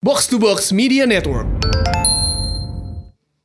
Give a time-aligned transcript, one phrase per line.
[0.00, 1.44] Box to Box Media Network.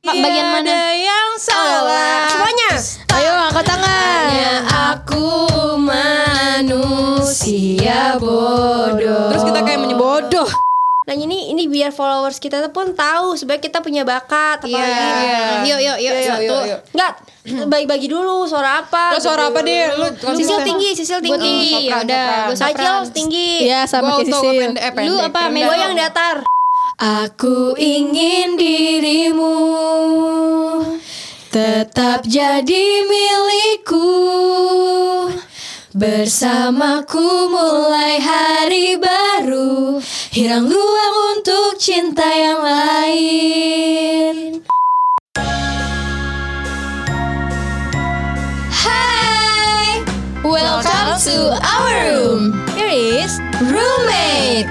[0.00, 0.72] Pak, bagian mana?
[0.72, 2.32] Ada yang salah.
[2.32, 2.80] Semuanya.
[3.12, 4.64] Ayo angkat tangan.
[4.96, 5.36] aku
[6.56, 7.36] manusia
[8.16, 9.36] bodoh.
[9.36, 9.55] Terus kita.
[11.06, 14.82] Nah ini ini biar followers kita tuh pun tahu sebenarnya kita punya bakat apa Iya.
[14.82, 15.14] lagi.
[15.70, 16.42] Yuk, yuk, yuk, Iya, satu.
[16.42, 16.76] iya, iya.
[16.90, 17.12] Enggak,
[17.70, 19.14] bagi-bagi dulu suara apa.
[19.14, 19.86] Lo suara apa deh?
[19.94, 21.38] Lu Sisil tinggi, sisil tinggi.
[21.38, 22.50] tinggi, ya udah.
[22.52, 23.70] Sajil tinggi.
[23.70, 24.74] Iya sama kayak Sisil.
[25.06, 25.46] Lu apa?
[25.46, 26.42] Gue yang datar.
[26.96, 29.54] Aku ingin dirimu
[31.46, 34.10] tetap jadi milikku
[35.96, 39.96] Bersamaku mulai hari baru.
[40.28, 44.60] Hirang ruang untuk cinta yang lain.
[48.68, 50.04] Hai
[50.44, 52.52] Welcome to our room.
[52.76, 54.68] Here is Roommate.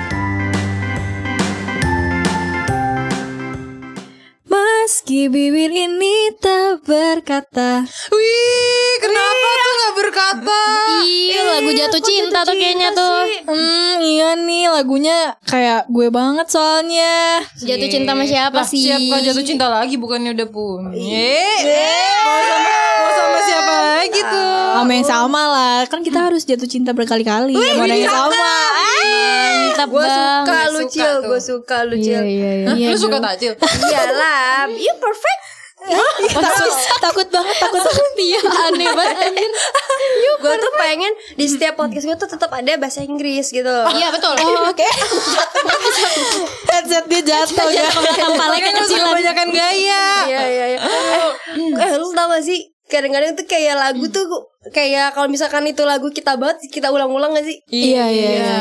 [4.46, 9.65] Meski bibir ini tak berkata Wih, kenapa gak
[9.96, 10.62] berkata?
[11.02, 13.16] Iya lagu jatuh cinta tuh kayaknya tuh
[13.46, 17.42] Hmm, iya nih lagunya kayak gue banget soalnya.
[17.56, 18.82] Jatuh cinta sama siapa Lah, sih?
[18.82, 20.92] siapa jatuh cinta lagi bukannya udah punya?
[20.94, 21.60] Eh,
[22.22, 24.54] mau sama, mau sama siapa lagi tuh?
[24.76, 27.56] Sama yang sama lah, kan kita harus jatuh cinta berkali-kali.
[27.56, 28.50] Mau yang sama.
[29.66, 32.22] Mantap Gue suka lu Suka cil, gue suka lu cil.
[32.66, 33.54] Lu suka takjil?
[33.60, 35.42] Iyalah, you perfect.
[36.32, 38.40] Takut, takut banget, takut takut dia.
[38.42, 39.52] Aneh banget anjir
[40.42, 43.76] Gue tuh pengen di setiap podcast gue tuh tetap ada bahasa Inggris gitu.
[43.90, 44.86] Iya betul Oh, Oke.
[46.70, 47.88] Headset dia jatuh ya.
[47.90, 50.06] Kepala Makanya lu suka kebanyakan gaya.
[50.28, 50.80] Iya iya iya.
[50.82, 52.60] Eh, eh, lu tau gak sih?
[52.86, 54.26] Kadang-kadang tuh kayak lagu tuh
[54.70, 57.58] kayak kalau misalkan itu lagu kita banget kita ulang-ulang gak sih?
[57.70, 58.58] Iya, iya, iya.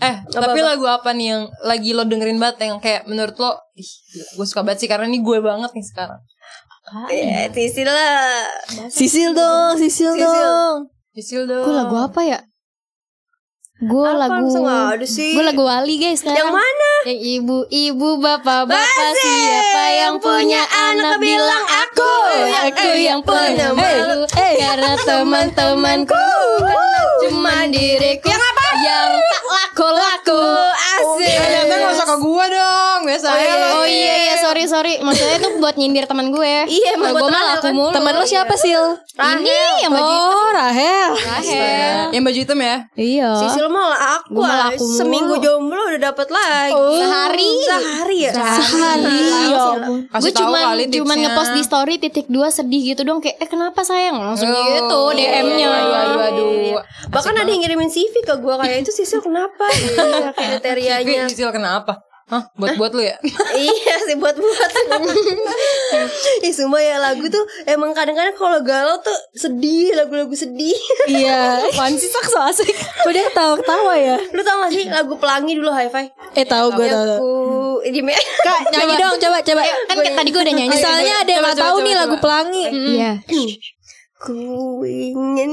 [0.00, 3.90] Eh, tapi lagu apa nih yang lagi lo dengerin banget yang kayak menurut lo, ih,
[4.32, 6.16] gue suka banget sih karena ini gue banget nih sekarang.
[6.90, 8.50] Ya, Sisil lah.
[8.90, 10.26] Sisil dong, sisil, Sisil.
[10.26, 10.76] dong.
[11.14, 11.62] Sisil dong.
[11.62, 12.40] Gue lagu apa ya?
[13.80, 14.44] Gue lagu?
[15.16, 16.90] Gue lagu Wali guys sekarang Yang mana?
[17.08, 22.12] Yang ibu-ibu bapak-bapak Siapa yang punya anak bilang aku
[22.68, 26.12] Aku yang punya malu Karena teman-temanku
[26.60, 28.28] Karena cuma diriku?
[28.28, 28.49] Yang
[29.70, 30.42] tak laku-laku
[30.90, 31.30] Asik.
[31.32, 33.66] Ternyata gak usah ke gue dong, biasanya lo.
[33.72, 37.22] Oh iya iya sorry sorry Maksudnya itu buat nyindir teman gue Iya, emang Nah, buat
[37.22, 37.72] Gue mah Rahel laku kan.
[37.72, 38.84] mulu Teman lo siapa, Sil?
[39.10, 41.10] Ini yang baju hitam Oh, Rahel.
[41.14, 42.76] Rahel Yang baju hitam ya?
[42.94, 43.30] Iya.
[43.38, 43.86] Sisil mah
[44.18, 44.50] aku, ah.
[44.68, 44.96] laku mulu.
[44.96, 46.74] seminggu jomblo udah dapet lagi.
[46.96, 48.32] Sehari Sehari ya?
[48.32, 49.18] Sehari.
[49.50, 49.64] Ya.
[50.10, 51.28] Kasih gue cuman tipsnya.
[51.28, 55.00] ngepost di story titik dua sedih gitu dong kayak eh kenapa sayang langsung Oh, gitu
[55.14, 56.80] DM-nya Aduh, aduh, aduh.
[57.08, 59.59] Bahkan ada yang ngirimin CV ke gue kayak itu Sisil kenapa?
[59.68, 61.28] Iya, kriterianya.
[61.28, 62.00] Sisil kenapa?
[62.30, 62.46] Hah?
[62.54, 63.18] Buat-buat lu ya?
[63.58, 64.70] iya sih buat buat.
[66.46, 70.78] Ih sumpah ya lagu tuh emang kadang-kadang kalau galau tuh sedih lagu-lagu sedih.
[71.10, 71.66] Iya.
[71.74, 72.70] Apaan sih sak so asik.
[73.10, 74.16] Dia ketawa-ketawa ya?
[74.30, 76.14] Lu tau gak sih lagu pelangi dulu high five?
[76.38, 76.86] Eh tahu gue.
[76.86, 77.98] Aku di
[78.46, 79.62] Kak, nyanyi dong, coba coba.
[79.90, 82.64] kan kayak tadi gue udah nyanyi Misalnya ada yang nggak tahu nih lagu pelangi.
[82.94, 83.10] iya
[84.20, 84.36] Ku
[84.84, 85.50] ingin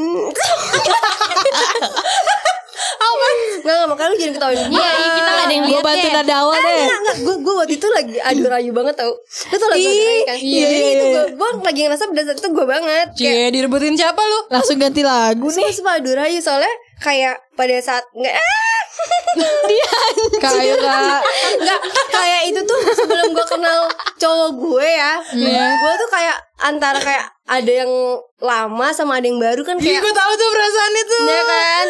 [3.98, 6.14] Makanya lu jangan ketawain gue iya iya, kita gak ada yang Gue lihat bantu ya
[6.14, 6.78] nada awal Eh, deh.
[6.78, 9.90] enggak, enggak, gue, gue waktu itu lagi adu rayu banget tau Lu tau lagu adu
[9.90, 10.38] rayu kan?
[10.38, 11.14] iya, Jadi iya, itu iya.
[11.18, 14.40] gue, gue lagi ngerasa pada saat itu gue banget Kayak, Cie, direbutin siapa lu?
[14.48, 15.66] Langsung ganti lagu nih.
[15.68, 18.82] Sumpah, adu rayu soalnya kayak pada saat enggak ah,
[20.38, 21.22] Kayu kak.
[21.56, 21.80] Enggak,
[22.10, 23.80] kayak itu tuh sebelum gue kenal
[24.16, 25.14] cowok gue ya
[25.76, 27.92] Gue tuh kayak antara kayak ada yang
[28.38, 31.20] lama sama ada yang baru kan kayak gue tahu tuh perasaan itu.
[31.24, 31.88] Ya kan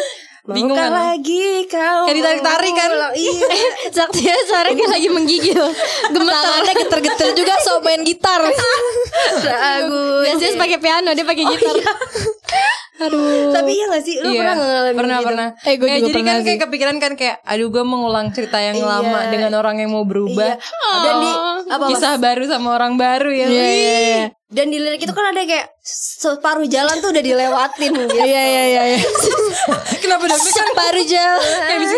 [0.48, 0.88] Bingung kan?
[0.88, 2.90] lagi kau Kayak ditarik-tarik kan?
[3.14, 5.60] Iya Saktia suara kayak lagi menggigil
[6.08, 8.40] gemetar Tangannya geter-geter juga so main gitar.
[9.44, 11.76] Lagu biasanya pakai piano dia pakai gitar
[12.98, 13.54] Aduh.
[13.54, 15.28] Tapi iya gak sih Lu Iya, pernah gak ngalamin pernah, gitu?
[15.28, 15.48] pernah.
[15.60, 18.58] Eh, gue Kayak juga jadi pernah kan kayak kepikiran kan kayak, aduh gue mengulang cerita
[18.58, 18.86] yang Iya.
[18.88, 20.58] lama dengan orang yang mau berubah.
[20.58, 20.96] Iya.
[20.98, 21.30] Dan di
[21.68, 22.00] apa Mas?
[22.00, 23.46] Kisah baru sama orang baru ya.
[23.48, 24.22] Iya iya iya.
[24.48, 28.14] Dan di lirik itu kan ada kayak separuh jalan tuh udah dilewatin gitu.
[28.28, 28.82] Iya iya iya.
[28.96, 29.00] iya.
[30.02, 30.40] Kenapa dong?
[30.40, 31.78] Kan Baru jalan.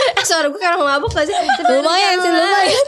[0.00, 1.34] Eh suara gue orang mabuk gak sih?
[1.66, 2.84] Lumayan sih lumayan.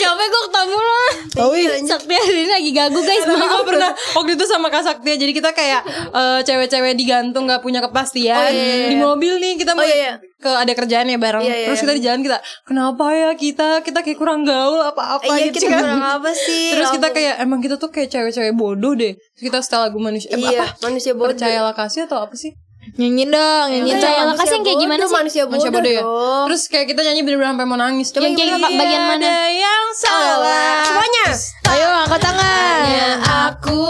[0.00, 1.10] coba gue ketemu lah
[1.44, 1.76] Oh iya.
[1.86, 5.32] Saktia hari ini lagi gagu guys Tapi gue pernah waktu itu sama Kak Saktia Jadi
[5.36, 8.88] kita kayak eh, cewek-cewek digantung gak punya kepastian Oh, iya, iya, iya.
[8.90, 10.12] Di mobil nih kita mau Oh, iya, iya.
[10.40, 11.44] Ke ada kerjaan ya bareng.
[11.44, 11.84] Iya, iya, Terus iya.
[11.84, 13.68] kita di jalan kita Kenapa ya kita?
[13.84, 15.80] Kita kayak kurang gaul apa-apa Iya gitu kita kan.
[15.84, 16.72] kurang apa sih?
[16.72, 19.12] Terus kita kayak Emang kita tuh kayak cewek-cewek bodoh deh.
[19.14, 20.88] Terus kita setelah lagu manusia eh, Iya apa?
[20.88, 21.36] manusia bodoh.
[21.36, 22.56] Percayalah kasih atau apa sih?
[22.90, 24.26] Nyanyiin dong, nyanyiin Percaya dong.
[24.26, 25.12] lah, kasih yang kayak gimana sih?
[25.12, 26.02] Manusia bodoh, Manusia bodoh ya.
[26.02, 26.44] dong.
[26.48, 28.08] Terus kayak kita nyanyi bener-bener sampai mau nangis.
[28.08, 29.20] Coba yang kayak Tidak bagian mana?
[29.20, 30.82] Ada yang salah.
[30.82, 31.26] Semuanya.
[31.70, 33.16] Ayo angkat tangan.
[33.46, 33.82] Aku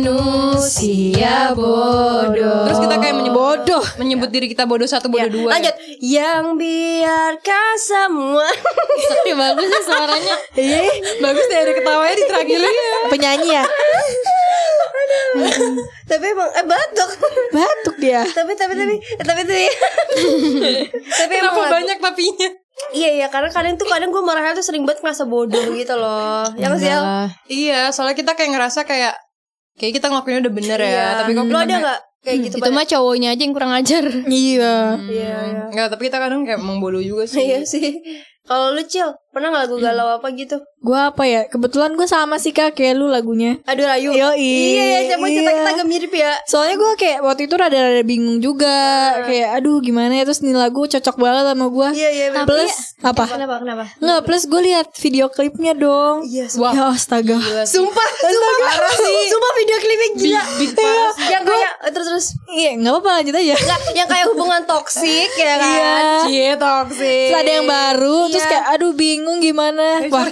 [0.00, 0.54] manusia
[1.52, 2.66] bodoh.
[2.66, 3.82] Terus kita kayak menyebut Bodoh.
[3.96, 5.50] menyebut diri kita bodoh satu bodoh Ya, dua.
[5.52, 5.74] Lanjut.
[5.98, 8.46] Yang biarkan semua.
[9.10, 10.36] Tapi bagus sih suaranya.
[11.18, 12.70] Bagus deh ada ketawanya di terakhirnya.
[13.08, 13.64] Penyanyi ya?
[16.04, 17.10] tapi emang eh batuk.
[17.60, 18.20] Batuk dia.
[18.28, 19.64] tapi tapi tapi eh, tapi tapi
[21.20, 22.48] tapi emang banyak tapinya?
[22.90, 26.48] Iya iya karena kadang tuh kadang gue marahnya tuh sering banget ngerasa bodoh gitu loh.
[26.56, 27.04] Ya nggak sih El?
[27.46, 29.14] Iya, soalnya kita kayak ngerasa kayak
[29.76, 30.88] kayak kita ngelakuinnya udah bener ya.
[30.88, 31.04] Iya.
[31.18, 32.54] Tapi kok kita ada kayak- nggak kayak gitu?
[32.56, 34.04] Itu mah cowoknya aja yang kurang ajar.
[34.26, 34.74] Iya.
[34.98, 35.62] Iya iya.
[35.68, 37.40] Enggak, tapi kita kadang kayak emang bodoh juga sih.
[37.42, 38.00] Iya sih.
[38.50, 40.58] Kalau lu cil pernah nggak lagu galau apa gitu?
[40.76, 41.46] Gue apa ya?
[41.46, 43.62] Kebetulan gue sama sih kak kayak lu lagunya.
[43.62, 44.10] Aduh Rayu.
[44.10, 44.42] Yoi.
[44.74, 45.38] Iya iya coba Iya.
[45.38, 46.34] kita agak mirip ya.
[46.44, 48.74] Soalnya gue kayak waktu itu rada-rada bingung juga
[49.22, 52.26] Kayak aduh gimana ya Terus nih lagu cocok banget sama gue Iya iya.
[52.34, 52.46] bener.
[52.48, 53.24] Plus apa?
[53.28, 53.84] Kenapa kenapa?
[53.96, 56.50] Nggak plus gue lihat video klipnya dong Iya.
[56.58, 56.72] Wah.
[56.74, 59.18] Ya astaga Sumpah, sumpah parah sih.
[59.30, 60.42] Sumpah video klipnya gila.
[60.74, 61.10] Kayak eh,
[62.20, 63.54] terus Iya nggak apa-apa lanjut aja.
[63.56, 65.70] Nggak, yang kayak hubungan toksik ya kan.
[65.70, 65.94] Iya.
[66.26, 67.26] Cie toxic.
[67.30, 68.50] Terus ada yang baru Terus Iya.
[68.50, 69.86] kayak aduh bingung gimana?
[70.10, 70.26] Wah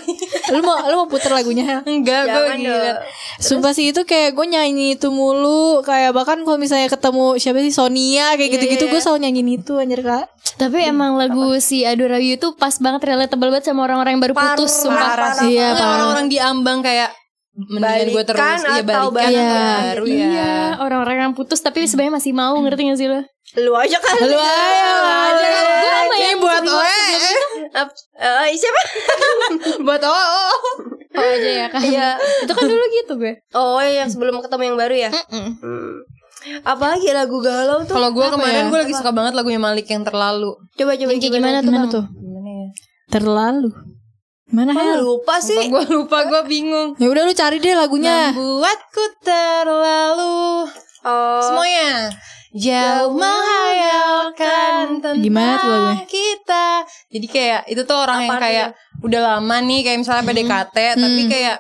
[0.51, 1.81] lu mau lu mau puter lagunya?
[1.89, 3.01] Enggak, gue gila.
[3.41, 5.81] Sumpah sih itu kayak gue nyanyi itu mulu.
[5.81, 10.03] Kayak bahkan kalau misalnya ketemu siapa sih Sonia Kayak gitu-gitu gue selalu nyanyiin itu anjir
[10.05, 10.27] kak.
[10.59, 14.35] Tapi emang lagu si Ado Rayu itu pas banget relatable banget sama orang-orang yang baru
[14.35, 15.15] putus sumpah.
[15.15, 15.89] Parah, Iya parah.
[15.97, 17.15] orang-orang diambang kayak
[17.59, 19.43] mendingan gue terus iya atau balikan balikan.
[19.43, 20.15] atau baru ya.
[20.31, 23.21] Iya, orang-orang yang putus tapi sebenarnya masih mau ngerti gak sih lo?
[23.59, 24.15] Lu aja kan.
[24.23, 27.03] Lu ayo aja Gue sama yang buat oe.
[28.19, 28.81] Eh, siapa?
[29.87, 30.59] Buat oh, oh.
[31.19, 31.83] Oh aja ya kan.
[31.83, 32.09] Iya.
[32.47, 33.35] Itu kan dulu gitu gue.
[33.59, 35.11] Oh yang sebelum ketemu yang baru ya.
[35.11, 35.59] Hmm.
[36.63, 37.99] Apalagi lagu galau tuh.
[37.99, 38.71] Kalau gue kemarin ya?
[38.71, 40.55] gue lagi suka banget lagunya Malik yang terlalu.
[40.79, 41.73] Coba coba kayak gimana tuh?
[41.75, 42.05] Gimana tuh?
[42.07, 42.69] Gimana ya?
[43.11, 43.71] Terlalu
[44.49, 45.01] Mana Hel?
[45.01, 45.69] lupa sih?
[45.69, 46.97] Gue lupa, gue bingung.
[46.97, 48.33] Ya udah lu cari deh lagunya.
[48.33, 50.67] Membuatku terlalu
[51.01, 51.41] Oh.
[51.41, 52.11] semuanya
[52.51, 56.05] jauh menghayalkan tentang Gimana tuh lagunya?
[56.07, 56.67] kita.
[57.09, 58.69] Jadi kayak itu tuh orang yang Apa kayak
[58.99, 61.57] udah lama nih kayak misalnya PDKT tapi kayak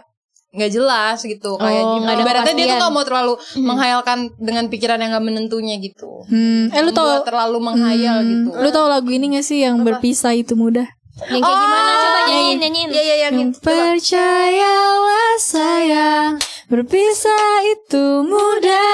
[0.50, 2.10] nggak jelas gitu kayak Oh, gimana.
[2.10, 6.24] ada Ibaratnya dia tuh nggak mau terlalu menghayalkan dengan pikiran yang gak menentunya gitu.
[6.24, 8.48] Hmm, eh lu tau terlalu menghayal gitu.
[8.54, 10.88] Lu tau lagu ini gak sih yang berpisah itu mudah?
[11.26, 11.92] Yang kayak gimana?
[12.28, 12.88] Nyanyiin, nyanyiin.
[12.90, 13.58] Iya iya yang Yang itu.
[13.58, 13.66] Coba.
[13.72, 16.32] percayalah sayang
[16.68, 18.86] Berpisah itu mudah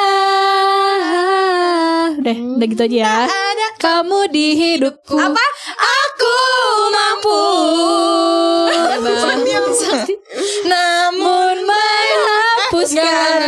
[2.14, 5.44] Udah, udah gitu aja ya Ada Kamu di hidupku Apa?
[5.74, 6.36] Aku
[6.88, 7.40] mampu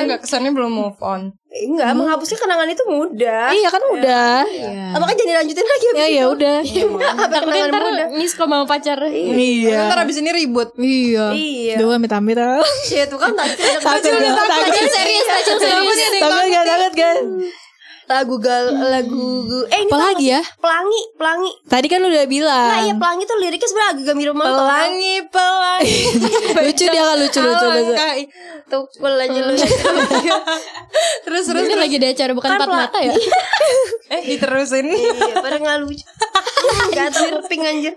[0.05, 1.33] enggak, kesannya belum move on.
[1.49, 3.49] Enggak, menghapusnya kenangan itu mudah.
[3.49, 4.45] Iya kan udah
[4.93, 6.57] Apa kan jadi lanjutin lagi Ya ya udah
[7.17, 8.07] Apa Takutnya kenangan ntar mudah?
[8.13, 8.99] miskom sama pacar.
[9.09, 10.77] Iya Ntar abis ini ribut.
[10.77, 11.75] Iya Iya.
[11.81, 12.37] Duh amit-amit.
[12.85, 14.05] Shit, tuh kan tadi ada Takut?
[14.05, 15.97] Takut serius, pacar serius.
[16.21, 16.65] Takut gak?
[16.67, 17.17] Takut gak?
[18.07, 20.43] Lagu gal lagu eh ini Apa lagi ya?
[20.63, 21.51] Pelangi, pelangi.
[21.67, 25.99] Tadi kan udah Nah, bilang iya pelangi tuh liriknya sebenarnya agak mirip sama Pelangi, pelangi.
[26.71, 27.95] Lucu dia kan lucu lucu lucu.
[28.67, 29.55] Tuh, gue lanjut lu.
[31.27, 33.13] Terus, terus, Ini lagi ada acara bukan Kan empat mata ya?
[34.15, 34.87] eh diterusin.
[34.87, 36.07] Iya, pada nggak lucu.
[36.95, 37.95] Gak kuping anjir.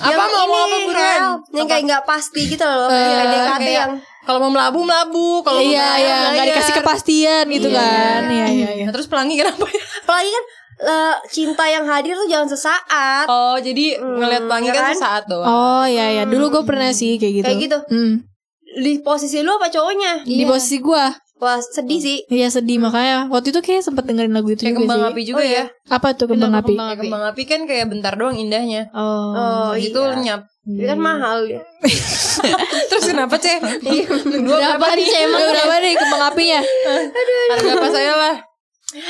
[0.00, 1.20] Apa mau ngomong apa, buruan?
[1.52, 2.88] Yang kayak nggak pasti gitu loh.
[2.88, 3.92] Eh, Kayak DKT Kayak yang
[4.26, 6.46] kalau mau melabu melabu, kalau mau Iya bayar, iya nggak bayar.
[6.50, 9.80] dikasih kepastian gitu kan Iya iya iya Nah, terus pelangi kenapa ya?
[10.02, 10.44] Apalagi kan
[10.76, 13.26] eh, cinta yang hadir tuh jangan sesaat.
[13.26, 14.94] Oh, jadi ngeliat pelangi ya kan kan?
[14.94, 15.46] sesaat doang.
[15.46, 17.78] Oh iya iya dulu gue pernah sih kayak gitu Kayak gitu.
[17.88, 18.14] Hmm.
[18.76, 20.20] Di posisi lu apa cowoknya?
[20.22, 21.04] Di posisi gue
[21.36, 22.18] Wah, sedih sih.
[22.32, 25.22] Iya sedih makanya waktu itu kayak sempet dengerin lagu itu Kayak juga kembang sih api
[25.28, 25.64] juga ya.
[25.92, 26.72] Apa tuh kembang api?
[26.72, 28.88] Kayak kembang api kan kayak bentar doang indahnya.
[28.96, 30.12] Oh, Oh, gitu iya.
[30.16, 30.40] lenyap.
[30.66, 31.60] Tapi kan mahal ya.
[32.90, 33.54] Terus kenapa, Ceh?
[33.62, 35.38] Dua Berapa berapa nih emang?
[35.38, 36.60] Udah berapa nih kembang apinya?
[37.52, 38.34] Harga apa saya lah?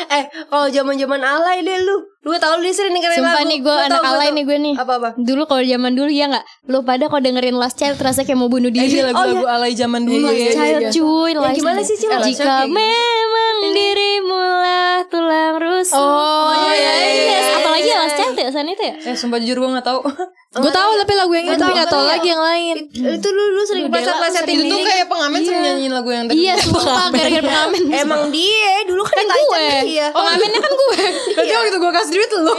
[0.09, 1.97] Eh, kalau zaman-zaman alay deh lu.
[2.21, 3.47] Lu tau lu sering dengerin Sumpah lagu.
[3.47, 4.35] nih gue Gua anak tau, alay tau.
[4.35, 4.75] nih gue nih.
[4.76, 5.09] Apa-apa?
[5.16, 8.49] Dulu kalau zaman dulu ya nggak, lu pada kalau dengerin Last Child terasa kayak mau
[8.49, 8.90] bunuh Eh, diri.
[8.93, 10.52] ini lagu-lagu alay zaman dulu Last ya.
[10.52, 11.87] Child cuy, Yang Last gimana Child.
[11.87, 11.95] sih?
[11.95, 12.71] Eh, Child Jika kayak
[13.57, 13.65] gitu.
[13.65, 15.97] memang dirimu lah tulang rusuk.
[15.97, 16.93] Oh, iya, iya,
[17.37, 18.95] Yes, Apalagi Last Child ya, sana itu ya.
[19.01, 20.01] Eh, sumpah jujur gue gak tau.
[20.57, 22.77] Gue tahu tapi lagu yang itu tapi nggak tahu tapi lagi yang lain.
[22.89, 26.49] Itu lu lu sering pleset-plesetin Itu tuh kayak pengamen sering nyanyiin lagu yang tadi.
[26.49, 27.83] Iya, sumpah gara-gara pengamen.
[28.09, 29.61] Emang dia dulu kan, kan yang gue.
[29.61, 30.07] ngajak dia.
[30.17, 30.97] Pengamennya kan gue.
[31.37, 32.55] Berarti waktu itu gue kasih duit lu.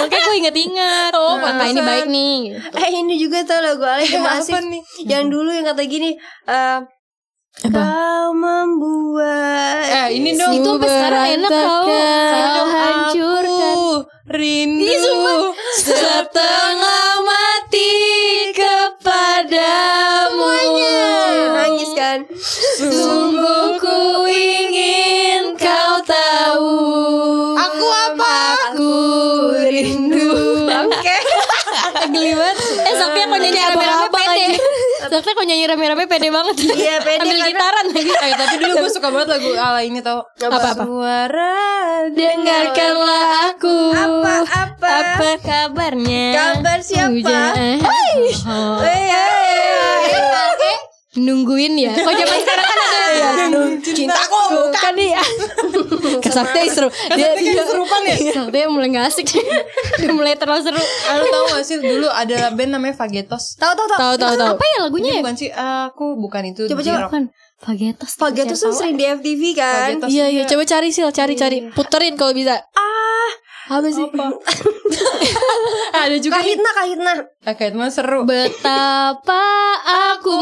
[0.00, 1.12] Makanya gue inget-inget.
[1.12, 2.36] Oh, nah, ini baik nih.
[2.48, 2.58] gitu.
[2.72, 4.80] Eh ini juga tau lagu Apa masif nih?
[5.04, 6.16] Yang dulu yang kata gini
[7.54, 10.58] eh Kau membuat Eh ini dong.
[10.58, 11.86] Itu sampai sekarang enak tau.
[11.86, 13.54] Kau hancurkan.
[13.54, 17.94] Aku rindu Setengah mati
[18.58, 20.50] kepadamu.
[21.54, 22.26] Nangis kan?
[22.82, 26.74] Sungguh ku ingin kau tahu.
[27.54, 28.34] Aku apa?
[28.66, 28.90] Aku
[29.62, 30.34] rindu.
[30.74, 31.16] Oke.
[32.10, 32.58] Geli banget.
[32.82, 34.58] Eh Sakti kok nyanyi rame-rame pede
[35.14, 36.56] Sakti kok nyanyi rame-rame pede banget.
[36.74, 37.86] Iya, pede Ambil karena- gitaran.
[37.94, 40.26] Lagi Eh tapi dulu gue suka banget lagu ala ini tau.
[40.42, 40.82] Apa-apa?
[40.82, 41.54] Suara
[42.10, 43.76] Dengarkanlah aku.
[43.94, 44.90] Apa apa?
[44.90, 46.26] Apa kabarnya?
[46.34, 47.14] Kabar siapa?
[47.14, 47.54] Hujan.
[47.54, 47.78] Eh.
[48.42, 49.43] Oh.
[51.14, 51.94] Nungguin ya.
[51.94, 52.92] Kok zaman sekarang kan ada
[53.84, 54.92] Cintaku Bukan.
[54.98, 55.22] nih ya.
[56.18, 56.88] Kesakti seru.
[57.14, 58.16] Dia dia Serupan ya?
[58.34, 59.26] Sakti mulai gak asik.
[60.02, 60.82] Udah mulai terlalu seru.
[60.82, 63.54] Lu tau gak sih dulu ada band namanya Fagetos?
[63.54, 64.48] Tahu tahu tahu tahu tahu tahu.
[64.58, 65.22] Apa ya lagunya ya?
[65.22, 66.98] bukan sih Aku bukan itu Coba, coba.
[67.06, 67.22] Bukan.
[67.54, 69.88] Fagetos Fagetos tuh sering di FTV kan?
[70.04, 70.42] Iya iya.
[70.44, 71.70] coba cari sil cari cari.
[71.72, 72.58] Puterin kalau bisa.
[73.64, 74.04] Ah Apa sih?
[75.94, 76.52] Ada juga nih.
[76.52, 77.12] Kahitna kahitna.
[77.46, 78.20] Oke teman seru.
[78.22, 79.40] Betapa
[80.12, 80.36] aku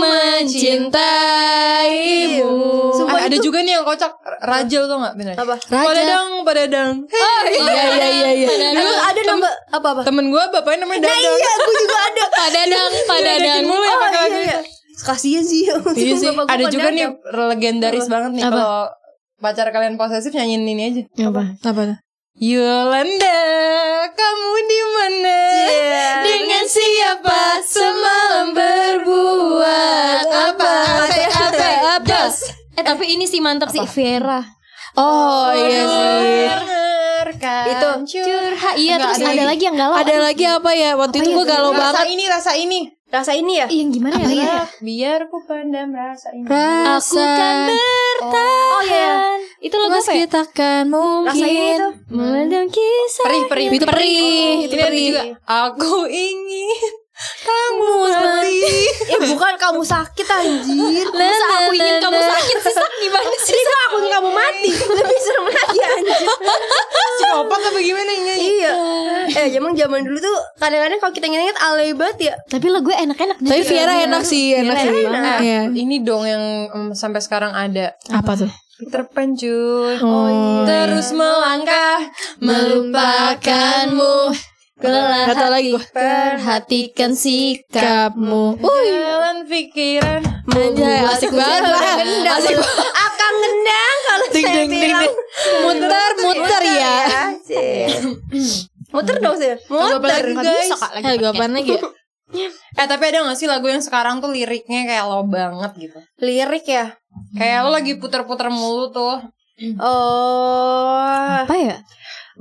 [1.22, 2.50] mencintaimu.
[2.92, 4.10] Sumpah Ah, Ada itu- juga nih yang kocak.
[4.42, 5.54] Rajal tau gak bener Apa?
[5.62, 8.48] Padadang Padadang Iya iya iya iya.
[8.74, 10.02] Dulu ada nama apa apa?
[10.02, 11.36] Temen gue bapaknya namanya Nah Dadang.
[11.36, 12.24] iya, gue juga ada.
[12.42, 14.58] Padadang Padadang mulu ya Oh pakai iya iya.
[14.58, 14.60] itu.
[15.02, 15.62] Kasian sih.
[15.64, 15.78] Iya
[16.16, 16.26] sih.
[16.26, 18.42] Ada juga nih legendaris banget nih.
[18.42, 18.90] Kalau
[19.38, 21.02] pacar kalian posesif nyanyiin ini aja.
[21.24, 21.42] Apa?
[21.60, 21.82] Apa?
[21.86, 21.98] tuh?
[22.32, 23.40] Yolanda,
[24.08, 25.40] kamu di mana?
[25.68, 26.08] Iya.
[26.24, 30.72] Dengan siapa semalam berbuat apa
[31.12, 31.68] apa apa
[32.00, 32.20] apa
[32.72, 34.40] Eh tapi ini sih mantap sih Vera
[34.96, 36.48] Oh iya sih.
[37.68, 39.48] Itu Curhat Iya Enggak, terus ada ada, lagi.
[39.52, 40.90] lagi yang galau Ada lagi apa ya?
[40.96, 42.16] Waktu itu gue galau rasa banget.
[42.16, 42.80] ini, rasa ini.
[43.12, 43.68] Rasa ini ya?
[43.68, 44.28] Iya, Yang gimana ya?
[44.32, 44.56] Iya.
[44.80, 46.48] Biar ku pandang rasa ini.
[46.48, 49.12] Aku kan bertahan Oh iya.
[49.60, 50.26] Itu lagu apa ya?
[50.26, 51.76] takkan Rasa ini mungkin.
[51.78, 51.92] tuh.
[52.08, 53.66] Memandang kisah Perih, perih.
[53.68, 54.24] Itu perih,
[54.64, 55.06] itu Ini ada perih.
[55.06, 55.22] juga.
[55.44, 56.92] Aku ingin
[57.42, 58.60] kamu mati.
[59.10, 61.06] Eh bukan kamu sakit anjir.
[61.12, 63.52] Masa aku ingin kamu sakit sih Sak gimana sih?
[63.54, 64.70] Jadi aku ingin kamu mati.
[64.98, 66.20] Lebih serem lagi anjir.
[67.12, 68.34] Psikopat apa gimana ini?
[68.58, 68.72] Iya.
[69.32, 72.34] Eh zaman zaman dulu tuh kadang-kadang kalau kita inget-inget alay banget ya.
[72.48, 74.90] Tapi lagunya enak-enak Tapi Viera enak sih, enak sih.
[75.08, 75.60] Nah, Iya.
[75.72, 76.42] ini dong yang
[76.92, 77.96] sampai sekarang ada.
[78.10, 78.50] Apa tuh?
[78.82, 79.94] Cuy.
[80.02, 80.66] Oh, iya.
[80.66, 82.02] Terus melangkah
[82.42, 84.34] melupakanmu
[84.82, 85.84] Kelak Gak tau lagi gue.
[85.88, 91.62] perhatikan sikapmu Jalan pikiran Anjay, asik banget.
[92.28, 92.58] Asik
[92.92, 95.00] Akan gendang kalau Ding saya ding bilang.
[95.00, 95.14] ding.
[95.62, 96.96] Muter muter ya.
[98.90, 99.54] Muter dong sih.
[99.66, 100.02] Muter.
[100.02, 100.70] lagi, guys?
[100.98, 101.82] Eh, gue apaan lagi ya?
[102.80, 106.64] Eh tapi ada gak sih lagu yang sekarang tuh liriknya kayak lo banget gitu Lirik
[106.64, 106.96] ya.
[107.32, 109.20] Kayak lo lagi puter-puter mulu tuh
[109.78, 111.44] Oh.
[111.44, 111.76] Apa ya?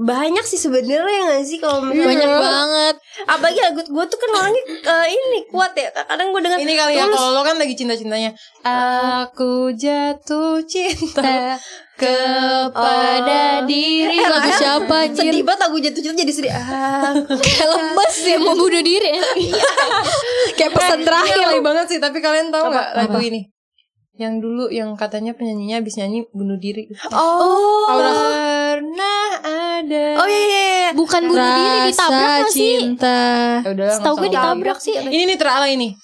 [0.02, 0.98] Banyak sih sebenarnya
[1.30, 2.96] gak sih kalau misalnya Banyak banget.
[3.24, 5.94] apalagi lagu gue tuh kan orangnya eh, ini kuat ya.
[5.94, 8.34] Kadang gue dengar Ini kali ya kalau lo kan lagi cinta-cintanya.
[9.22, 11.62] Aku jatuh cinta
[11.94, 14.18] Kepada diri.
[14.18, 15.22] Eh, Lagu lah, siapa anjir?
[15.24, 16.54] sedih banget lagu jatuh cinta jadi sedih.
[17.46, 19.10] Kayak lemes Dia mau bunuh diri.
[19.12, 19.22] Ya?
[20.58, 21.38] Kayak pesan terakhir.
[21.40, 23.46] alay banget sih Tapi kalian tahu gak lagu ini
[24.20, 26.92] Yang dulu yang katanya penyanyinya habis nyanyi bunuh diri.
[27.16, 27.88] Oh.
[27.88, 29.28] Pernah
[29.80, 30.06] ada.
[30.20, 30.92] Oh iya iya, iya.
[30.92, 32.76] Bukan bunuh diri ditabrak Rasa gak sih?
[32.84, 33.20] cinta.
[33.64, 35.00] Ya Setahu gue ditabrak sih.
[35.00, 35.96] Ini nih terala ini.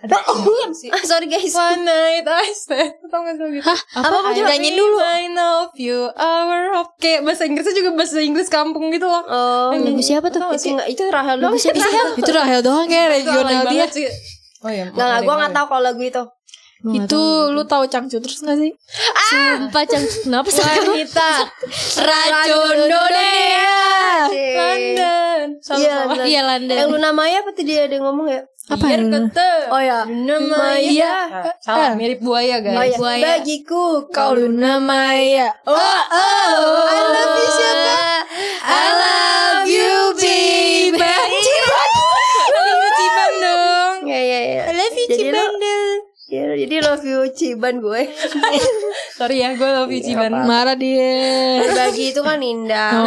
[0.00, 1.52] Ada apa sih ah, sorry guys.
[1.52, 2.96] One night I spent.
[3.12, 3.66] Tau gak sih gitu?
[3.68, 3.78] Hah?
[4.00, 4.28] apa apa?
[4.32, 4.96] coba Nyanyiin dulu.
[5.02, 9.20] I know you our hope Kayak bahasa Inggrisnya juga bahasa Inggris kampung gitu loh.
[9.28, 10.40] Oh Lagu siapa tuh?
[10.56, 11.68] itu nggak itu Rahel doang sih?
[12.16, 13.60] Itu Rahel doang alay regional dia.
[13.68, 14.06] banget sih?
[14.60, 16.22] Oh iya nggak nggak gue nggak tahu kalau lagu itu
[16.82, 18.72] Itu lu tahu Cangcut terus gak sih?
[19.28, 20.64] Sumpah Cang Kenapa sih?
[20.64, 21.30] Wanita
[22.00, 23.76] Racun dunia.
[24.50, 26.24] London Iya, London.
[26.24, 26.76] Iya London.
[26.76, 28.42] Yang Luna Maya apa tuh dia ada yang ngomong ya?
[28.70, 29.52] Apa Biar yang- kete.
[29.68, 29.98] Oh ya.
[30.06, 31.14] Maya.
[31.58, 31.92] Salah.
[31.94, 32.76] Mirip buaya guys.
[32.76, 33.24] Oh ya Buaya.
[33.36, 34.06] bagiku.
[34.08, 35.50] Kau Luna Maya.
[35.66, 36.86] oh oh.
[36.86, 37.94] I love you siapa?
[38.62, 39.29] I love
[46.30, 48.02] ya, jadi love you Ciban gue
[49.18, 51.60] Sorry ya gue love you Ciban Marah dia.
[51.60, 53.04] berbagi itu kan indah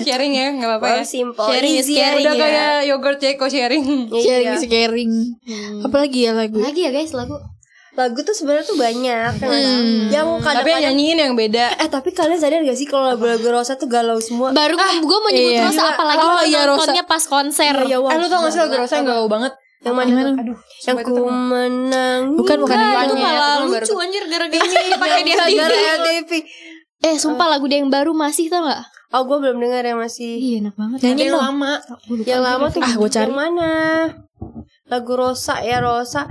[0.00, 2.42] Sharing ya gak apa-apa ya Oh, simple Sharing is Easy caring Udah aja.
[2.42, 4.56] kayak yogurt Ceko sharing Sharing Iya.
[4.56, 5.12] is caring.
[5.80, 6.58] Apalagi ya lagu?
[6.58, 7.36] Lagi ya guys lagu
[7.90, 10.06] lagu tuh sebenarnya tuh banyak ya nggak sih?
[10.08, 13.74] yang Tapi yang nyanyiin yang beda eh tapi kalian sadar gak sih kalau lagu-lagu Rosa
[13.74, 15.66] tuh galau semua Baru gue mau nyebut iya.
[15.66, 16.78] Rosa Apalagi Oh, oh, iya, Rosa.
[16.86, 19.50] nontonnya pas konser Iya, wah, Eh lu tau gak sih lagu Rosa yang galau banget
[19.88, 20.20] Yang mana?
[20.36, 22.20] Aduh, Yang sumpah itu ku menang.
[22.34, 22.76] Bukan, bukan.
[22.76, 26.30] Itu malah itu baru lucu anjir gara-gara ini pakai di LTV.
[26.98, 28.82] Eh, sumpah lagu dia yang baru masih tau gak?
[29.08, 30.36] Oh, gue belum dengar yang masih.
[30.36, 30.98] Iya, enak banget.
[31.00, 31.40] Yang dong.
[31.40, 31.72] lama.
[32.26, 33.24] Yang lama tuh Ah, gua cari.
[33.24, 33.70] Yang mana?
[34.84, 36.28] Lagu Rosa ya Rosa.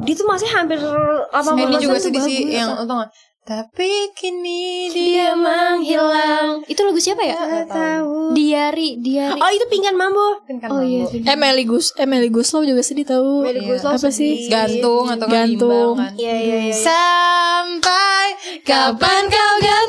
[0.00, 2.32] Dia tuh masih hampir 80 Eh, ini juga tuh sih bagus.
[2.48, 3.10] yang tau gak?
[3.42, 6.62] Tapi kini Dia dia menghilang.
[6.64, 7.34] Itu lagu siapa ya?
[7.34, 8.30] Gak tahu.
[8.30, 9.34] Diari, Diari.
[9.34, 10.38] Oh itu pinggan mambo.
[10.46, 11.10] kan Oh iya.
[11.10, 13.42] Eh Meli Gus, eh Meli Guslow juga sedih tahu.
[13.42, 14.14] Meli Guslow Apa sedih.
[14.14, 14.46] sih?
[14.46, 15.94] gantung atau Gantung.
[15.98, 16.14] kan.
[16.14, 16.74] Iya iya iya.
[16.74, 19.81] Sampai Kapan kau gantung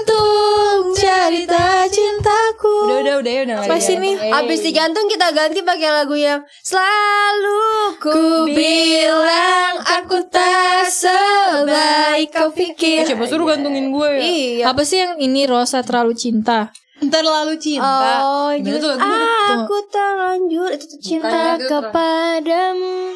[3.26, 3.56] cintaku?
[3.56, 4.16] Udah Apa sih nih?
[4.20, 7.64] Eh, Abis digantung kita ganti pakai lagu yang selalu
[7.98, 13.08] ku bilang aku tak sebaik kau eh, pikir.
[13.08, 14.22] siapa suruh gantungin gue ya?
[14.22, 14.64] Iya.
[14.70, 16.70] Apa sih yang ini Rosa terlalu cinta?
[17.00, 18.20] Terlalu cinta.
[18.22, 23.16] Oh, just tuh aku terlanjur itu tuh cinta itu kepadamu.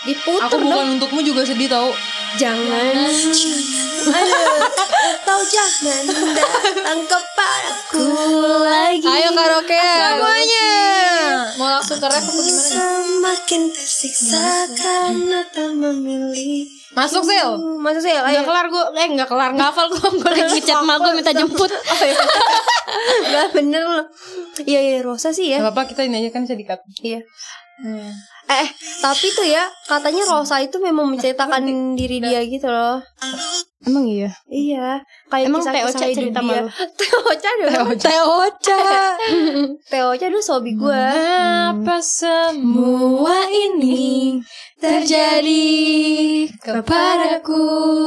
[0.00, 0.64] Diputer Aku dong.
[0.64, 1.92] bukan untukmu juga sedih tau.
[2.40, 2.94] Jangan
[4.00, 4.64] Aduh
[5.20, 8.06] Kau jangan datang kepadaku
[8.64, 9.76] lagi Ayo karaoke.
[9.76, 10.68] Semuanya
[11.56, 12.68] Mau langsung ke ref apa gimana?
[12.70, 16.64] Semakin tersiksa karena tak memilih.
[16.96, 17.50] Masuk Sil.
[17.78, 18.40] Masuk Gak ayo.
[18.42, 19.50] kelar gue Eh gak kelar.
[19.52, 21.70] Gak hafal gue Gue lagi ngechat emak gue minta jemput.
[23.32, 24.06] Gak bener loh.
[24.64, 25.60] Iya iya Rosa sih ya.
[25.60, 26.80] Gak apa-apa kita ini aja kan bisa dikat.
[27.04, 27.20] Iya
[28.50, 28.66] Eh
[28.98, 31.62] tapi tuh ya Katanya Rosa itu memang menceritakan
[31.94, 32.98] diri dia gitu loh
[33.80, 36.50] Emang iya Iya Kayak Emang kisah-kisah Teo Ocha hidup cerita dia.
[36.50, 36.68] sama lu?
[36.98, 38.80] Teo Ocha dulu Teh Ocha.
[39.86, 41.04] Teo Ocha dulu sobi gue
[41.70, 44.42] Apa semua ini
[44.76, 45.68] terjadi
[46.56, 47.60] kepadaku.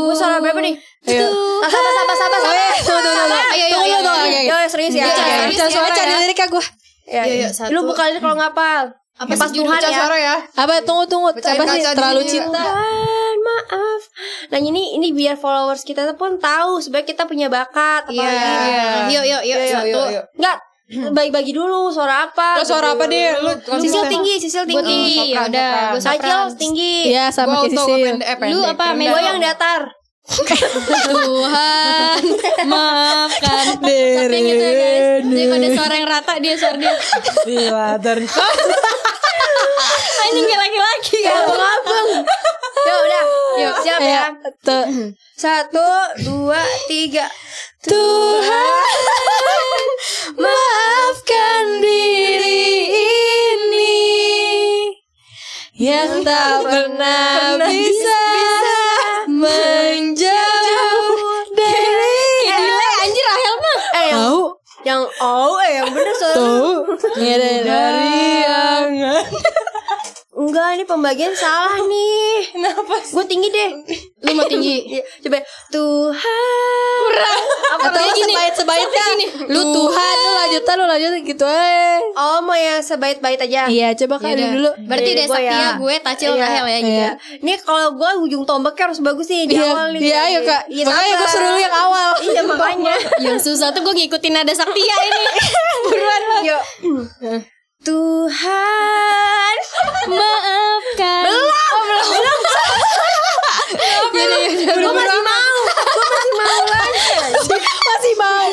[0.10, 0.74] Gue suara berapa nih?
[1.06, 1.28] Ayo.
[1.62, 2.64] Ah, sabar, sabar, sabar, sabar.
[2.76, 3.38] Tunggu, tunggu, tunggu.
[3.54, 5.06] Ayo, ayo, ayo, ayo, ayo, ayo, serius ya.
[5.06, 5.78] Cari, Ayo, cari, ayo.
[5.78, 6.66] cari, cari liriknya gue.
[7.06, 7.50] Ya, Iya, iya, ya.
[7.52, 7.70] satu.
[7.70, 8.84] Lu buka lirik kalau ngapal.
[9.14, 9.94] Apa pas Tuhan ya?
[9.94, 10.36] suara ya.
[10.58, 12.32] Apa tunggu tunggu apa sih terlalu dulu.
[12.34, 12.62] cinta?
[12.66, 14.02] Tuhan, maaf.
[14.50, 18.10] Nah ini ini biar followers kita pun tahu sebenarnya kita punya bakat.
[18.10, 18.86] Iya Iya.
[19.14, 20.02] Yuk yuk yuk Yuk, Satu.
[20.34, 20.58] Enggak,
[21.14, 22.58] bagi-bagi dulu suara apa.
[22.58, 23.38] Lo suara apa deh?
[23.40, 25.02] Lu Sisil tinggi, Sisil Gue tinggi.
[25.16, 26.96] tinggi Ya udah Gue tinggi.
[27.14, 28.18] Iya sama kayak Sisil.
[28.50, 28.86] Lu apa.
[28.98, 30.03] Gue yang datar.
[30.34, 32.24] Tuhan
[32.72, 33.98] Maafkan Tapi
[34.32, 36.96] yang itu ya guys Daripada suara yang rata Dia suara dia
[37.46, 38.20] Gila, dan
[40.24, 42.08] Anjing kayak laki-laki ya Abang-abang.
[42.84, 43.24] Yuk udah.
[43.60, 44.24] Yuk siap ya.
[45.36, 45.88] Satu,
[46.24, 47.28] dua, tiga.
[47.84, 48.96] Tuhan
[50.40, 52.64] maafkan diri
[53.52, 54.08] ini
[55.76, 58.23] yang tak pernah bisa
[59.44, 61.20] menjauh
[61.52, 63.80] dari Gila anjir Rahel mah.
[63.92, 64.40] Eh yang tahu
[64.84, 66.16] yang oh eh yang bener
[67.20, 68.16] Iya, dari
[68.48, 68.88] yang
[70.34, 72.50] Enggak, ini pembagian salah nih.
[72.50, 73.14] Kenapa sih?
[73.14, 73.70] Gue tinggi deh.
[74.20, 75.38] Lu mau tinggi Iya, Coba
[75.70, 76.98] Tuhan.
[77.04, 77.42] Kurang.
[77.72, 78.24] Apa atau nih?
[78.24, 79.06] sebaik sebaiknya
[79.46, 83.66] lu Tuhan lu lanjutan lu lanjutan gitu eh Oh, mau yang sebait-bait aja.
[83.68, 85.70] iya coba kali dulu Berarti Iya, deh Saktia ya.
[85.76, 86.40] gue Tacil Iya.
[86.40, 87.12] Rahel ya gitu Iya.
[87.40, 90.02] Ini kalau gue ujung tombaknya harus bagus nih di Iya, awal nih.
[90.02, 92.96] iya ayo kak Iya, Makanya gue suruh lu yang awal Iya makanya.
[93.26, 95.22] Yang susah tuh gue ngikutin nada Saktia ini
[95.86, 96.38] Buruan lo.
[96.42, 96.62] Yuk.
[97.84, 99.56] Tuhan.
[100.08, 101.52] Maafkan Belum.
[101.84, 102.04] belum.
[102.08, 102.40] belum.
[103.76, 105.58] Yaudah yaudah Gue masih mau.
[105.84, 106.96] Gue masih mau lagi.
[107.84, 108.48] masih mau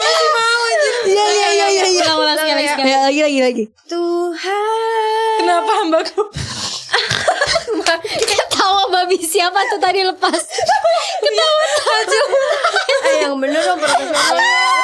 [0.00, 3.40] masih mau aja iya iya iya iya iya Ulang ulang sekali sekali Ya, lagi lagi
[3.40, 5.36] lagi Tuhan.
[5.38, 6.22] Kenapa hambaku?
[8.30, 10.40] Ketawa babi siapa tuh tadi lepas
[11.20, 11.64] Ketawa
[13.02, 14.79] Eh yang bener dong profesional.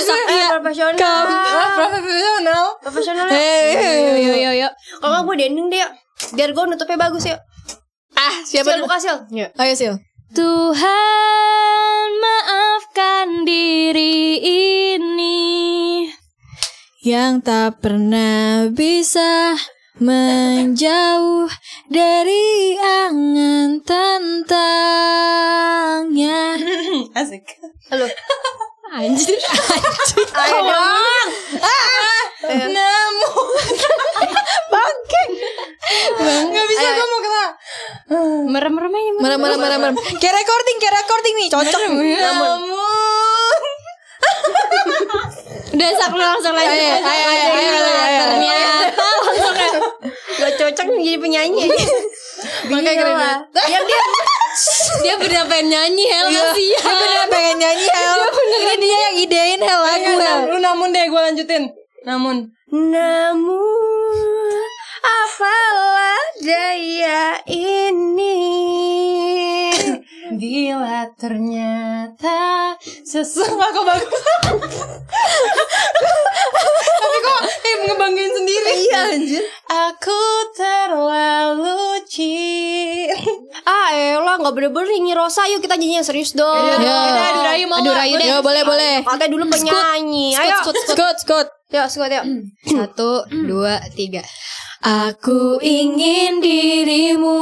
[0.00, 0.96] Ini Saktia Eh profesional.
[1.28, 2.64] Ah, profesional.
[2.80, 3.26] Profesional.
[3.28, 3.80] eh ya.
[3.84, 5.78] Yuk yuk yuk yuk Kalau nggak gue dending deh.
[5.78, 5.90] yuk.
[6.32, 7.40] Biar gue nutupnya bagus yuk.
[8.12, 9.16] ah siapa Sil buka sil.
[9.32, 9.94] ayo sil
[10.30, 10.90] Tuhan
[12.16, 14.36] maafkan diri
[14.96, 16.04] ini
[17.00, 19.56] yang tak pernah bisa
[19.96, 21.48] menjauh
[21.88, 23.80] dari angan
[24.80, 25.40] tentangnya
[27.18, 27.44] Asik.
[27.88, 28.04] Halo.
[28.98, 29.38] Anjir.
[30.34, 31.28] Ayo dong.
[32.50, 33.46] Namun
[34.72, 35.22] bangke.
[36.50, 37.46] Gak bisa gue mau kena.
[38.50, 39.96] Merem-merem aja merem merem merem merem.
[40.18, 41.80] Kayak recording kayak recording nih cocok.
[41.94, 42.60] Namun
[45.70, 46.74] Udah sak lu langsung lanjut.
[46.74, 48.18] Ayo, ayo, ayo, ayo.
[48.26, 49.70] Ternyata langsung ya.
[50.34, 51.70] Gak cocok jadi penyanyi.
[52.66, 53.46] Makanya keren.
[53.54, 54.29] Diam diam.
[55.00, 58.18] Dia bener pengen nyanyi Hel kasih Dia bener pengen nyanyi Hel.
[58.50, 60.40] Ini dia yang idein Hel lagu Hel.
[60.50, 61.70] Lu namun deh gue lanjutin.
[62.02, 62.50] Namun.
[62.70, 63.70] Namun
[65.00, 68.36] Apalah daya ini?
[70.30, 74.20] Bila ternyata sesungguh aku bagus
[77.70, 80.22] kayak ngebanggain sendiri Iya anjir Aku
[80.58, 81.78] terlalu
[82.10, 83.14] cinta
[83.62, 86.74] Ah elah gak bener-bener nyanyi Rosa Yuk kita nyanyi yang serius dong Ya.
[86.74, 88.00] Udah adu rayu mau Adu nggak?
[88.02, 88.26] rayu deh.
[88.26, 88.94] Ya boleh boleh.
[89.06, 91.48] Katanya dulu penyanyi Ayo Skut, skut, Skut skut.
[91.70, 92.24] Yuk skut yuk
[92.66, 93.10] Satu,
[93.46, 94.26] dua, tiga.
[94.80, 97.38] Aku ingin dirimu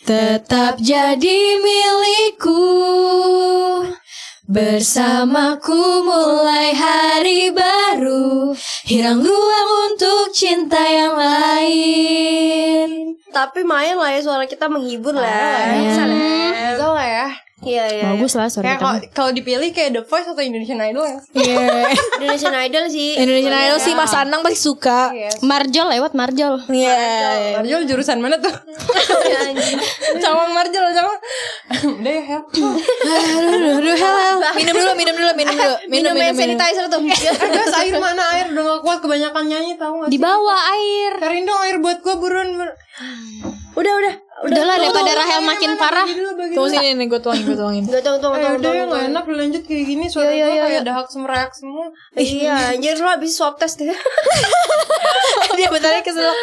[0.00, 2.64] tetap jadi milikku.
[4.50, 8.50] Bersamaku mulai hari baru.
[8.82, 13.14] Hirang ruang untuk cinta yang lain.
[13.30, 15.70] Tapi main lah ya suara kita menghibur lah.
[15.70, 17.26] Bisa lah Bisa lah ya
[17.60, 21.04] Iya iya Bagus lah suara Kayak kalau kalau dipilih kayak The Voice atau Indonesian Idol
[21.04, 21.18] ya?
[21.34, 21.60] Iya.
[22.16, 23.10] Indonesian Idol sih.
[23.14, 25.12] Indonesian Idol sih Mas Anang pasti suka.
[25.40, 26.56] Marjol lewat Marjol.
[26.66, 27.60] Iya.
[27.60, 28.48] Marjol jurusan mana tuh?
[30.24, 31.18] Cawang Marjol Cawang.
[32.00, 32.72] Udah ya Hel Aduh,
[33.50, 34.38] aduh, aduh, hel, hel.
[34.56, 35.74] Minum dulu, minum dulu, minum dulu.
[35.92, 37.00] Minum hand sanitizer tuh.
[37.02, 37.12] Eh
[37.50, 38.24] guys air mana?
[38.34, 40.22] Air Udah gak kuat kebanyakan nyanyi tau gak Di sih?
[40.22, 41.12] Bawah air.
[41.18, 42.76] Cariin dong air buat gue buruan bur-
[43.72, 46.08] Udah udah Udahlah daripada Rahel makin parah.
[46.08, 47.84] dulu sini nih, gue tuangin, gue tuangin.
[47.84, 50.32] Gak tunggu tunggu Eh tunggu udah ya tunggu, gak enak dilanjut kayak gini Suara Iya,
[50.32, 50.80] gue iya, kayak iya.
[50.88, 51.86] dahak semerayak semua.
[52.16, 53.92] Iya anjir lu habis swab test deh
[55.56, 56.32] Dia bentarnya kesel.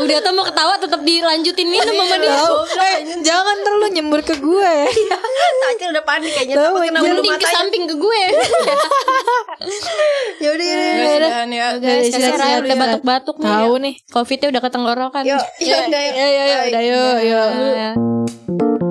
[0.00, 0.20] Udah.
[0.24, 2.40] tuh mau ketawa tetap dilanjutin minum sama dia.
[2.80, 4.74] Eh, jangan ntar lu nyembur ke gue.
[5.60, 6.56] Tadi udah panik kayaknya.
[6.56, 7.52] Takut kena bulu ke matanya.
[7.52, 8.22] samping ke gue.
[10.40, 13.48] Guys udahan ya Guys, Silakan, kasih Rahel udah batuk-batuk nih.
[13.52, 13.94] Tahu nih.
[14.08, 15.24] Covidnya udah ketenggorokan
[15.70, 18.89] Ya ya ya, udah yuk yuk.